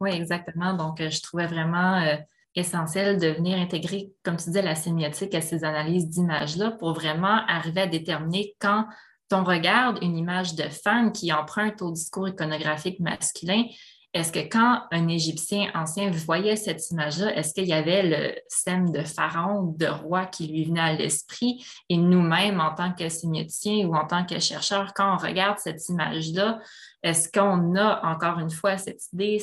Oui, 0.00 0.10
exactement. 0.10 0.74
Donc, 0.74 1.00
euh, 1.00 1.10
je 1.10 1.20
trouvais 1.20 1.46
vraiment 1.46 2.00
euh, 2.00 2.16
essentiel 2.54 3.18
de 3.18 3.28
venir 3.28 3.58
intégrer, 3.58 4.12
comme 4.22 4.36
tu 4.36 4.44
disais, 4.44 4.62
la 4.62 4.74
sémiotique 4.74 5.34
à 5.34 5.40
ces 5.40 5.64
analyses 5.64 6.08
d'images-là 6.08 6.72
pour 6.72 6.94
vraiment 6.94 7.44
arriver 7.46 7.82
à 7.82 7.86
déterminer 7.86 8.54
quand 8.58 8.86
on 9.32 9.44
regarde 9.44 9.98
une 10.02 10.16
image 10.16 10.54
de 10.54 10.64
femme 10.64 11.12
qui 11.12 11.32
emprunte 11.32 11.82
au 11.82 11.92
discours 11.92 12.28
iconographique 12.28 12.98
masculin, 12.98 13.64
est-ce 14.12 14.32
que 14.32 14.40
quand 14.40 14.82
un 14.90 15.06
Égyptien 15.06 15.70
ancien 15.72 16.10
voyait 16.10 16.56
cette 16.56 16.90
image-là, 16.90 17.36
est-ce 17.36 17.54
qu'il 17.54 17.66
y 17.66 17.72
avait 17.72 18.02
le 18.02 18.34
thème 18.64 18.90
de 18.90 19.02
pharaon, 19.02 19.74
de 19.78 19.86
roi 19.86 20.26
qui 20.26 20.48
lui 20.48 20.64
venait 20.64 20.80
à 20.80 20.92
l'esprit? 20.94 21.64
Et 21.88 21.96
nous-mêmes, 21.96 22.60
en 22.60 22.74
tant 22.74 22.92
que 22.92 23.08
sémioticiens 23.08 23.86
ou 23.86 23.94
en 23.94 24.06
tant 24.06 24.26
que 24.26 24.40
chercheurs, 24.40 24.94
quand 24.94 25.14
on 25.14 25.16
regarde 25.16 25.58
cette 25.58 25.88
image-là, 25.88 26.58
est-ce 27.04 27.30
qu'on 27.30 27.76
a 27.76 28.04
encore 28.04 28.40
une 28.40 28.50
fois 28.50 28.78
cette 28.78 29.00
idée, 29.12 29.38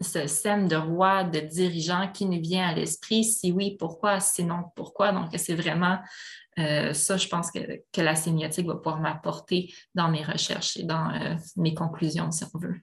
ce 0.00 0.42
thème 0.42 0.68
de 0.68 0.76
roi, 0.76 1.24
de 1.24 1.40
dirigeant 1.40 2.08
qui 2.10 2.24
nous 2.24 2.40
vient 2.40 2.68
à 2.68 2.74
l'esprit? 2.74 3.24
Si 3.24 3.52
oui, 3.52 3.76
pourquoi? 3.78 4.20
Sinon, 4.20 4.64
pourquoi? 4.74 5.12
Donc, 5.12 5.28
c'est 5.36 5.54
vraiment 5.54 5.98
euh, 6.58 6.94
ça, 6.94 7.18
je 7.18 7.28
pense 7.28 7.50
que, 7.50 7.60
la 8.00 8.14
sémiotique 8.14 8.66
va 8.66 8.76
pouvoir 8.76 9.00
m'apporter 9.00 9.72
dans 9.94 10.10
mes 10.10 10.22
recherches 10.22 10.78
et 10.78 10.84
dans 10.84 11.10
euh, 11.10 11.34
mes 11.56 11.74
conclusions, 11.74 12.30
si 12.30 12.44
on 12.54 12.58
veut 12.58 12.80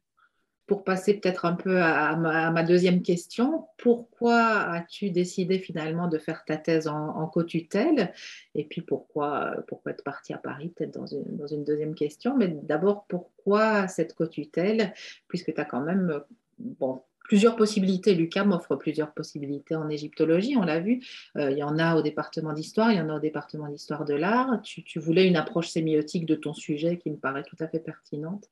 pour 0.70 0.84
passer 0.84 1.16
peut-être 1.16 1.46
un 1.46 1.56
peu 1.56 1.82
à 1.82 2.16
ma, 2.16 2.62
deuxième 2.62 3.02
question, 3.02 3.66
pourquoi 3.80 4.60
as-tu 4.72 5.10
décidé 5.10 5.58
finalement 5.58 6.08
de 6.08 6.20
faire 6.20 6.46
ta 6.46 6.58
thèse 6.58 6.88
en, 6.88 7.26
co-tutelle? 7.26 8.14
Et 8.54 8.66
puis 8.66 8.82
pourquoi, 8.82 9.56
pourquoi 9.68 9.94
être 9.94 10.04
parti 10.04 10.32
à 10.32 10.38
Paris, 10.38 10.72
peut-être 10.76 10.94
dans 10.94 11.08
une, 11.08 11.64
deuxième 11.64 11.96
question. 11.96 12.38
Mais 12.38 12.50
d'abord, 12.50 13.06
pourquoi 13.08 13.88
cette 13.88 14.14
co-tutelle? 14.14 14.94
Puisque 15.28 15.56
tu 15.56 15.60
as 15.60 15.66
quand 15.66 15.82
même 15.82 16.22
bon, 16.60 17.02
plusieurs 17.24 17.56
possibilités. 17.56 18.14
Lucas 18.14 18.44
m'offre 18.44 18.76
plusieurs 18.76 19.12
possibilités 19.12 19.74
en 19.74 19.90
égyptologie, 19.90 20.56
on 20.56 20.64
l'a 20.64 20.80
vu. 20.80 21.02
Euh, 21.36 21.50
il 21.50 21.58
y 21.58 21.64
en 21.64 21.80
a 21.80 21.96
au 21.96 22.04
département 22.04 22.54
d'histoire, 22.54 22.92
il 22.92 23.00
y 23.00 23.02
en 23.02 23.10
a 23.10 23.16
au 23.16 23.20
département 23.20 23.70
d'histoire 23.70 24.06
de 24.06 24.14
l'art. 24.14 24.62
Tu, 24.62 24.84
tu 24.84 25.00
voulais 25.00 25.28
une 25.28 25.36
approche 25.36 25.70
sémiotique 25.70 26.28
de 26.28 26.36
ton 26.36 26.54
sujet 26.54 27.00
qui 27.00 27.10
me 27.10 27.18
paraît 27.18 27.44
tout 27.44 27.58
à 27.60 27.68
fait 27.68 27.80
pertinente. 27.80 28.48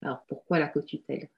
Alors 0.00 0.22
pourquoi 0.28 0.60
la 0.60 0.68
co-tutelle? 0.68 1.28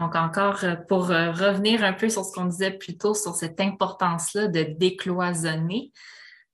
Donc, 0.00 0.16
encore 0.16 0.64
euh, 0.64 0.76
pour 0.88 1.10
euh, 1.10 1.30
revenir 1.30 1.84
un 1.84 1.92
peu 1.92 2.08
sur 2.08 2.24
ce 2.24 2.32
qu'on 2.32 2.46
disait 2.46 2.70
plus 2.70 2.96
tôt, 2.96 3.12
sur 3.12 3.34
cette 3.34 3.60
importance-là 3.60 4.48
de 4.48 4.62
décloisonner, 4.62 5.92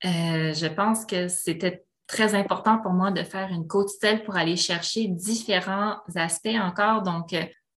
euh, 0.05 0.53
je 0.53 0.67
pense 0.67 1.07
que 1.07 1.29
c'était 1.29 1.85
très 2.09 2.35
important 2.35 2.79
pour 2.79 2.93
moi 2.93 3.13
de 3.13 3.23
faire 3.23 3.49
une 3.51 3.69
côte 3.69 3.89
pour 4.25 4.37
aller 4.37 4.57
chercher 4.57 5.07
différents 5.07 5.97
aspects 6.17 6.59
encore. 6.61 7.03
Donc, 7.03 7.35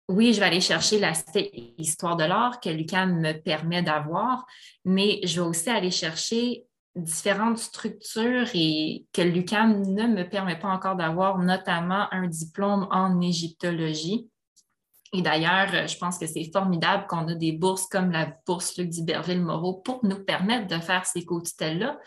oui, 0.07 0.33
je 0.33 0.39
vais 0.39 0.47
aller 0.47 0.61
chercher 0.61 0.99
l'aspect 0.99 1.51
histoire 1.77 2.15
de 2.15 2.23
l'art 2.23 2.59
que 2.59 2.69
l'UCAM 2.69 3.19
me 3.19 3.33
permet 3.33 3.83
d'avoir, 3.83 4.45
mais 4.85 5.19
je 5.23 5.41
vais 5.41 5.47
aussi 5.47 5.69
aller 5.69 5.91
chercher 5.91 6.65
différentes 6.95 7.59
structures 7.59 8.47
et 8.55 9.05
que 9.13 9.21
l'UCAM 9.21 9.81
ne 9.83 10.07
me 10.07 10.27
permet 10.27 10.57
pas 10.57 10.69
encore 10.69 10.95
d'avoir, 10.95 11.37
notamment 11.37 12.07
un 12.11 12.27
diplôme 12.27 12.87
en 12.91 13.21
égyptologie. 13.21 14.29
Et 15.11 15.21
d'ailleurs, 15.21 15.69
euh, 15.73 15.87
je 15.87 15.97
pense 15.97 16.19
que 16.19 16.27
c'est 16.27 16.49
formidable 16.51 17.07
qu'on 17.07 17.27
a 17.27 17.35
des 17.35 17.51
bourses 17.51 17.87
comme 17.87 18.11
la 18.11 18.31
bourse 18.45 18.77
Luc 18.77 18.89
d'Iberville-Moreau 18.89 19.73
pour 19.73 20.05
nous 20.05 20.23
permettre 20.23 20.67
de 20.67 20.79
faire 20.79 21.05
ces 21.05 21.25
co-tutelles-là. 21.25 21.99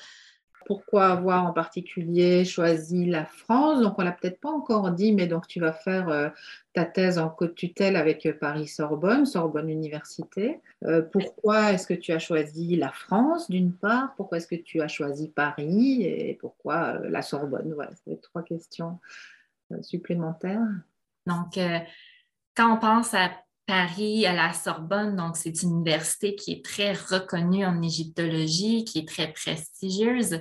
Pourquoi 0.67 1.07
avoir 1.07 1.45
en 1.45 1.53
particulier 1.53 2.45
choisi 2.45 3.05
la 3.07 3.25
France? 3.25 3.83
Donc, 3.83 3.99
on 3.99 4.03
ne 4.03 4.07
l'a 4.07 4.13
peut-être 4.13 4.39
pas 4.39 4.51
encore 4.51 4.93
dit, 4.93 5.13
mais 5.13 5.27
donc 5.27 5.49
tu 5.49 5.59
vas 5.59 5.73
faire 5.73 6.09
euh, 6.09 6.29
ta 6.73 6.85
thèse 6.85 7.19
en 7.19 7.29
co-tutelle 7.29 7.97
avec 7.97 8.25
euh, 8.27 8.33
Paris-Sorbonne, 8.33 9.27
Sorbonne 9.27 9.69
Université. 9.69 10.61
pourquoi 11.11 11.73
est-ce 11.73 11.89
que 11.89 11.95
tu 11.95 12.13
as 12.13 12.21
choisi 12.21 12.77
la 12.77 12.93
France, 12.93 13.51
d'une 13.51 13.73
part? 13.73 14.15
Pourquoi 14.17 14.39
est-ce 14.39 14.47
que 14.47 14.55
tu 14.55 14.81
as 14.81 14.87
choisi 14.87 15.29
Paris? 15.29 16.05
Et 16.05 16.39
pourquoi 16.41 17.01
la 17.09 17.23
Sorbonne? 17.23 17.73
Voilà, 17.75 17.91
c'est 18.05 18.21
trois 18.21 18.45
questions 18.45 19.01
supplémentaires. 19.81 20.69
Donc, 21.27 21.59
quand 22.55 22.75
on 22.75 22.79
pense 22.79 23.15
à 23.15 23.31
Paris, 23.67 24.27
à 24.27 24.33
la 24.33 24.53
Sorbonne, 24.53 25.17
donc 25.17 25.37
c'est 25.37 25.63
une 25.63 25.71
université 25.71 26.35
qui 26.35 26.53
est 26.53 26.65
très 26.65 26.93
reconnue 26.93 27.65
en 27.65 27.81
égyptologie, 27.81 28.85
qui 28.85 28.99
est 28.99 29.09
très 29.09 29.33
prestigieuse, 29.33 30.41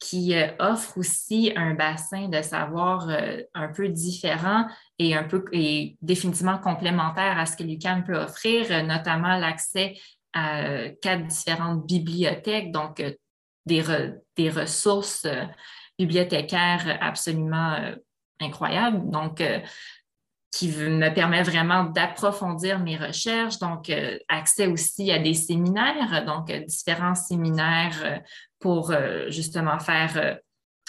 qui 0.00 0.34
euh, 0.34 0.48
offre 0.58 0.96
aussi 0.98 1.52
un 1.54 1.74
bassin 1.74 2.28
de 2.28 2.40
savoir 2.40 3.08
euh, 3.10 3.42
un 3.54 3.68
peu 3.68 3.88
différent 3.88 4.66
et 4.98 5.14
un 5.14 5.24
peu 5.24 5.44
et 5.52 5.96
définitivement 6.00 6.58
complémentaire 6.58 7.38
à 7.38 7.44
ce 7.44 7.56
que 7.56 7.62
l'UQAM 7.62 8.04
peut 8.04 8.16
offrir, 8.16 8.66
euh, 8.70 8.82
notamment 8.82 9.36
l'accès 9.36 9.98
à 10.32 10.88
quatre 11.02 11.26
différentes 11.26 11.86
bibliothèques, 11.86 12.70
donc 12.70 13.02
des, 13.66 13.82
ressources 14.48 15.26
bibliothécaires 15.98 16.98
absolument 17.00 17.76
incroyables. 18.40 19.10
Donc, 19.10 19.42
qui 20.50 20.68
me 20.68 21.14
permet 21.14 21.42
vraiment 21.42 21.84
d'approfondir 21.84 22.80
mes 22.80 22.96
recherches. 22.96 23.58
Donc, 23.58 23.88
euh, 23.88 24.18
accès 24.28 24.66
aussi 24.66 25.10
à 25.12 25.18
des 25.18 25.34
séminaires, 25.34 26.24
donc 26.26 26.50
euh, 26.50 26.60
différents 26.66 27.14
séminaires 27.14 27.96
euh, 28.02 28.18
pour 28.58 28.92
justement 29.28 29.78
faire, 29.78 30.36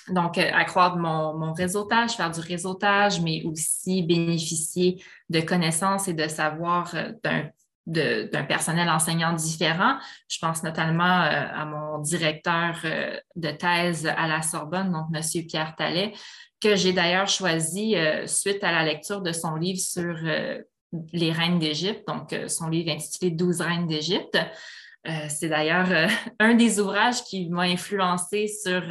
donc 0.10 0.38
accroître 0.38 0.98
mon, 0.98 1.38
mon, 1.38 1.54
réseautage, 1.54 2.18
faire 2.18 2.30
du 2.30 2.42
réseautage, 2.42 3.22
mais 3.22 3.44
aussi 3.46 4.04
bénéficier 4.04 5.02
de 5.30 5.40
connaissances 5.40 6.10
et 6.10 6.14
de 6.14 6.28
savoir 6.28 6.94
d'un 7.24 7.50
d'un 7.88 8.44
personnel 8.44 8.90
enseignant 8.90 9.34
différent. 9.34 9.98
Je 10.30 10.38
pense 10.40 10.64
notamment 10.64 11.04
à 11.04 11.66
mon 11.66 11.98
directeur 12.00 12.78
de 13.36 13.52
thèse 13.52 14.06
à 14.06 14.28
la 14.28 14.42
Sorbonne, 14.42 14.92
donc 14.92 15.08
M. 15.14 15.48
Pierre 15.48 15.76
Tallet, 15.76 16.14
que 16.62 16.76
j'ai 16.76 16.94
d'ailleurs 16.94 17.28
choisi 17.28 17.96
euh, 17.96 18.28
suite 18.28 18.64
à 18.64 18.72
la 18.72 18.86
lecture 18.86 19.22
de 19.22 19.32
son 19.32 19.56
livre 19.56 19.80
sur 19.80 20.16
euh, 20.24 20.62
les 21.12 21.32
reines 21.32 21.60
d'Égypte, 21.60 22.08
donc 22.08 22.32
euh, 22.34 22.48
son 22.48 22.70
livre 22.70 22.92
intitulé 22.92 23.32
12 23.32 23.62
reines 23.62 23.88
d'Égypte. 23.88 24.38
c'est 25.30 25.50
d'ailleurs 25.50 26.10
un 26.40 26.54
des 26.54 26.80
ouvrages 26.80 27.24
qui 27.24 27.50
m'a 27.50 27.64
influencé 27.64 28.48
sur 28.48 28.84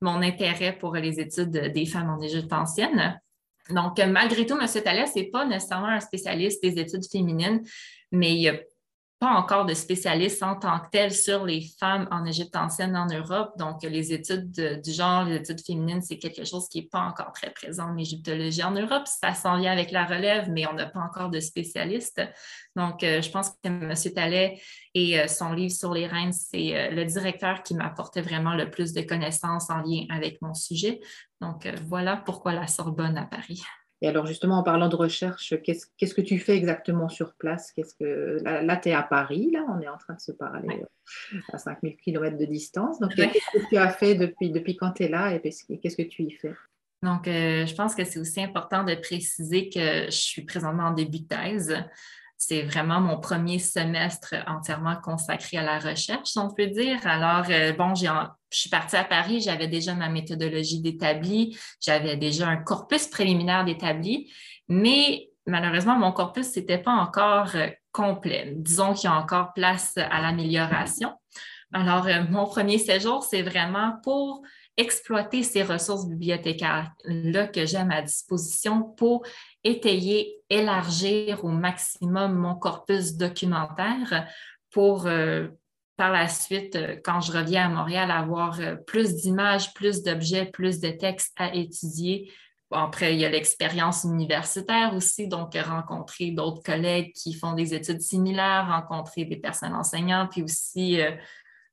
mon 0.00 0.20
intérêt 0.20 0.76
pour 0.76 0.96
les 0.96 1.20
études 1.20 1.72
des 1.72 1.86
femmes 1.86 2.10
en 2.10 2.20
Égypte 2.20 2.52
ancienne. 2.52 3.20
Donc, 3.70 3.98
malgré 4.00 4.44
tout, 4.44 4.58
M. 4.60 4.66
Thalès 4.82 5.14
n'est 5.14 5.30
pas 5.30 5.46
nécessairement 5.46 5.86
un 5.86 6.00
spécialiste 6.00 6.60
des 6.60 6.78
études 6.80 7.06
féminines, 7.10 7.62
mais 8.10 8.34
il 8.36 8.48
a 8.48 8.54
pas 9.24 9.30
encore 9.30 9.64
de 9.64 9.72
spécialistes 9.72 10.42
en 10.42 10.54
tant 10.54 10.78
que 10.80 10.90
tel 10.92 11.10
sur 11.10 11.46
les 11.46 11.62
femmes 11.80 12.06
en 12.10 12.26
Égypte 12.26 12.54
ancienne 12.56 12.94
en 12.94 13.06
Europe. 13.06 13.54
Donc, 13.56 13.82
les 13.82 14.12
études 14.12 14.82
du 14.82 14.92
genre, 14.92 15.24
les 15.24 15.36
études 15.36 15.64
féminines, 15.64 16.02
c'est 16.02 16.18
quelque 16.18 16.44
chose 16.44 16.68
qui 16.68 16.82
n'est 16.82 16.88
pas 16.88 17.00
encore 17.00 17.32
très 17.32 17.50
présent 17.50 17.84
en 17.84 17.96
égyptologie 17.96 18.62
en 18.62 18.72
Europe. 18.72 19.04
Ça 19.06 19.32
s'en 19.32 19.58
vient 19.58 19.72
avec 19.72 19.92
la 19.92 20.04
relève, 20.04 20.50
mais 20.50 20.66
on 20.66 20.74
n'a 20.74 20.84
pas 20.84 21.00
encore 21.00 21.30
de 21.30 21.40
spécialistes. 21.40 22.20
Donc, 22.76 23.02
euh, 23.02 23.22
je 23.22 23.30
pense 23.30 23.48
que 23.48 23.56
M. 23.66 23.94
Tallet 24.14 24.60
et 24.92 25.18
euh, 25.18 25.26
son 25.26 25.54
livre 25.54 25.72
sur 25.72 25.94
les 25.94 26.06
reines, 26.06 26.34
c'est 26.34 26.76
euh, 26.76 26.90
le 26.90 27.06
directeur 27.06 27.62
qui 27.62 27.74
m'apportait 27.74 28.20
vraiment 28.20 28.54
le 28.54 28.70
plus 28.70 28.92
de 28.92 29.00
connaissances 29.00 29.70
en 29.70 29.78
lien 29.78 30.04
avec 30.10 30.42
mon 30.42 30.52
sujet. 30.52 31.00
Donc, 31.40 31.66
voilà 31.86 32.18
pourquoi 32.18 32.52
la 32.52 32.66
Sorbonne 32.66 33.16
à 33.16 33.24
Paris. 33.24 33.62
Et 34.00 34.08
alors 34.08 34.26
justement, 34.26 34.58
en 34.58 34.62
parlant 34.62 34.88
de 34.88 34.96
recherche, 34.96 35.54
qu'est-ce 35.62 36.14
que 36.14 36.20
tu 36.20 36.38
fais 36.38 36.56
exactement 36.56 37.08
sur 37.08 37.34
place? 37.34 37.72
Qu'est-ce 37.72 37.94
que 37.94 38.38
Là, 38.42 38.76
tu 38.76 38.90
es 38.90 38.92
à 38.92 39.02
Paris, 39.02 39.50
là, 39.52 39.64
on 39.68 39.80
est 39.80 39.88
en 39.88 39.96
train 39.96 40.14
de 40.14 40.20
se 40.20 40.32
parler 40.32 40.82
euh, 41.32 41.38
à 41.52 41.58
5000 41.58 41.96
km 41.96 42.36
de 42.36 42.44
distance. 42.44 42.98
Donc, 42.98 43.14
qu'est-ce 43.14 43.58
que 43.58 43.68
tu 43.68 43.76
as 43.76 43.88
fait 43.88 44.14
depuis, 44.14 44.50
depuis 44.50 44.76
quand 44.76 44.92
tu 44.92 45.04
es 45.04 45.08
là 45.08 45.34
et 45.34 45.40
qu'est-ce 45.40 45.96
que 45.96 46.02
tu 46.02 46.22
y 46.22 46.30
fais? 46.30 46.54
Donc, 47.02 47.28
euh, 47.28 47.66
je 47.66 47.74
pense 47.74 47.94
que 47.94 48.04
c'est 48.04 48.18
aussi 48.18 48.42
important 48.42 48.82
de 48.82 48.94
préciser 48.94 49.68
que 49.68 50.06
je 50.06 50.10
suis 50.10 50.42
présentement 50.42 50.84
en 50.84 50.92
début 50.92 51.20
de 51.20 51.26
thèse 51.28 51.74
c'est 52.36 52.62
vraiment 52.62 53.00
mon 53.00 53.18
premier 53.18 53.58
semestre 53.58 54.34
entièrement 54.46 54.96
consacré 54.96 55.56
à 55.56 55.62
la 55.62 55.78
recherche, 55.78 56.36
on 56.36 56.52
peut 56.52 56.66
dire. 56.66 57.06
Alors, 57.06 57.46
euh, 57.50 57.72
bon, 57.72 57.94
je 57.94 58.08
suis 58.50 58.70
partie 58.70 58.96
à 58.96 59.04
Paris, 59.04 59.40
j'avais 59.40 59.68
déjà 59.68 59.94
ma 59.94 60.08
méthodologie 60.08 60.80
d'établi, 60.80 61.58
j'avais 61.80 62.16
déjà 62.16 62.48
un 62.48 62.56
corpus 62.56 63.06
préliminaire 63.06 63.64
d'établi, 63.64 64.32
mais 64.68 65.28
malheureusement, 65.46 65.96
mon 65.96 66.12
corpus 66.12 66.54
n'était 66.56 66.78
pas 66.78 66.92
encore 66.92 67.54
euh, 67.54 67.68
complet. 67.92 68.52
Disons 68.56 68.94
qu'il 68.94 69.08
y 69.08 69.12
a 69.12 69.16
encore 69.16 69.52
place 69.54 69.96
à 69.96 70.20
l'amélioration. 70.20 71.12
Alors, 71.72 72.06
euh, 72.06 72.24
mon 72.30 72.46
premier 72.46 72.78
séjour, 72.78 73.22
c'est 73.22 73.42
vraiment 73.42 73.94
pour 74.02 74.42
exploiter 74.76 75.42
ces 75.42 75.62
ressources 75.62 76.06
bibliothécaires-là 76.06 77.46
que 77.48 77.64
j'ai 77.64 77.76
à 77.76 77.84
ma 77.84 78.02
disposition 78.02 78.82
pour 78.82 79.24
étayer, 79.64 80.42
élargir 80.50 81.44
au 81.44 81.48
maximum 81.48 82.34
mon 82.34 82.54
corpus 82.54 83.16
documentaire 83.16 84.28
pour 84.70 85.06
euh, 85.06 85.48
par 85.96 86.10
la 86.10 86.28
suite, 86.28 86.76
euh, 86.76 86.96
quand 87.02 87.20
je 87.20 87.32
reviens 87.32 87.66
à 87.66 87.68
Montréal, 87.68 88.10
avoir 88.10 88.60
euh, 88.60 88.74
plus 88.74 89.14
d'images, 89.14 89.72
plus 89.72 90.02
d'objets, 90.02 90.46
plus 90.46 90.80
de 90.80 90.90
textes 90.90 91.32
à 91.36 91.54
étudier. 91.54 92.32
Après, 92.72 93.14
il 93.14 93.20
y 93.20 93.24
a 93.24 93.28
l'expérience 93.28 94.02
universitaire 94.02 94.94
aussi, 94.94 95.28
donc 95.28 95.54
rencontrer 95.54 96.32
d'autres 96.32 96.62
collègues 96.62 97.12
qui 97.12 97.32
font 97.32 97.52
des 97.52 97.72
études 97.72 98.00
similaires, 98.00 98.66
rencontrer 98.68 99.24
des 99.24 99.36
personnes 99.36 99.74
enseignantes, 99.74 100.32
puis 100.32 100.42
aussi 100.42 100.98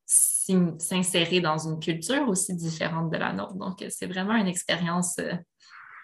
s'insérer 0.06 1.40
dans 1.40 1.58
une 1.58 1.80
culture 1.80 2.28
aussi 2.28 2.54
différente 2.54 3.10
de 3.10 3.16
la 3.16 3.32
nôtre. 3.32 3.54
Donc, 3.54 3.84
c'est 3.88 4.06
vraiment 4.06 4.36
une 4.36 4.46
expérience 4.46 5.16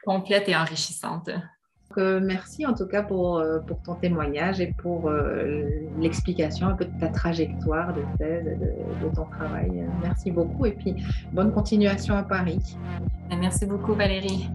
complète 0.04 0.48
et 0.48 0.56
enrichissante. 0.56 1.30
Euh, 1.96 2.20
merci 2.22 2.66
en 2.66 2.74
tout 2.74 2.86
cas 2.86 3.02
pour, 3.02 3.38
euh, 3.38 3.60
ton 3.84 3.94
témoignage 3.94 4.60
et 4.60 4.74
pour 4.76 5.10
l'explication 5.98 6.68
un 6.68 6.74
peu 6.74 6.84
de 6.84 7.00
ta 7.00 7.08
trajectoire 7.08 7.94
de 7.94 8.02
thèse 8.18 8.46
et 8.46 8.56
de, 8.56 9.08
de, 9.08 9.14
ton 9.14 9.24
travail. 9.24 9.84
Merci 10.02 10.30
beaucoup 10.30 10.66
et 10.66 10.72
puis 10.72 10.94
bonne 11.32 11.52
continuation 11.52 12.14
à 12.14 12.22
Paris. 12.22 12.76
Merci 13.30 13.66
beaucoup 13.66 13.94
Valérie. 13.94 14.48